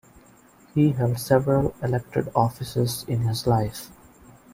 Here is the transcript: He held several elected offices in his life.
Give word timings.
He 0.73 0.93
held 0.93 1.19
several 1.19 1.75
elected 1.83 2.31
offices 2.33 3.05
in 3.07 3.19
his 3.21 3.45
life. 3.45 3.91